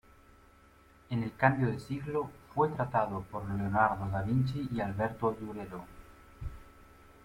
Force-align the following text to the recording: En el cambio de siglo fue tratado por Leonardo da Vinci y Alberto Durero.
En 1.11 1.21
el 1.21 1.35
cambio 1.35 1.67
de 1.67 1.79
siglo 1.79 2.31
fue 2.55 2.69
tratado 2.69 3.21
por 3.29 3.45
Leonardo 3.47 4.07
da 4.09 4.23
Vinci 4.23 4.67
y 4.73 4.79
Alberto 4.81 5.31
Durero. 5.39 5.85